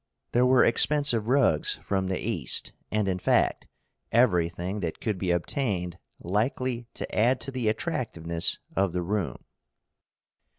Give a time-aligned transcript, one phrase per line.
[0.31, 3.67] There were expensive rugs from the East, and, in fact,
[4.11, 9.45] everything that could be obtained likely to add to the attractiveness of the room.